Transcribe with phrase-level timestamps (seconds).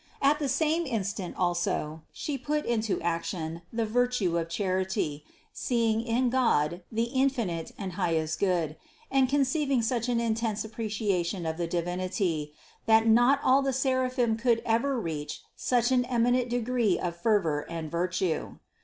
[0.19, 6.31] At the same instant also She put into action the virtue of charity, seeing in
[6.31, 8.77] God the infinite and highest Good,
[9.11, 12.51] and conceiving such an intense ap preciation of the Divinity,
[12.87, 17.91] that not all the seraphim could ever reach such an eminent degree of fervor and
[17.91, 18.57] virtue.